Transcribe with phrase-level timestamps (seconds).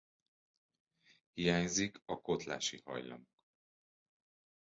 [1.33, 3.29] Hiányzik a kotlási hajlamuk.